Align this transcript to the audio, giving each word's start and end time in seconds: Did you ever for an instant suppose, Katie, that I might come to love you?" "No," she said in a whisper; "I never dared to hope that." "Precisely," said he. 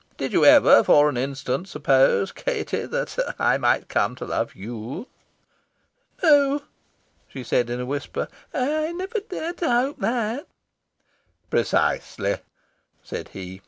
Did 0.17 0.33
you 0.33 0.43
ever 0.45 0.83
for 0.83 1.09
an 1.09 1.15
instant 1.17 1.67
suppose, 1.67 2.31
Katie, 2.31 2.87
that 2.87 3.35
I 3.37 3.59
might 3.59 3.87
come 3.87 4.15
to 4.15 4.25
love 4.25 4.55
you?" 4.55 5.05
"No," 6.23 6.63
she 7.27 7.43
said 7.43 7.69
in 7.69 7.79
a 7.79 7.85
whisper; 7.85 8.27
"I 8.51 8.93
never 8.93 9.19
dared 9.19 9.57
to 9.57 9.69
hope 9.69 9.99
that." 9.99 10.47
"Precisely," 11.51 12.39
said 13.03 13.27
he. 13.27 13.59